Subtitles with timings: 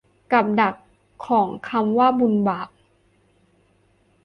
[0.33, 0.75] กับดัก
[1.25, 2.69] ของคำว่าบุญบาป